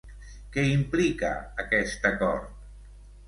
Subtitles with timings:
[0.53, 1.29] Què implica
[1.65, 2.51] aquest acord?